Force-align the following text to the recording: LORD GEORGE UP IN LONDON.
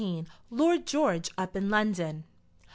LORD 0.49 0.87
GEORGE 0.87 1.29
UP 1.37 1.55
IN 1.55 1.69
LONDON. 1.69 2.23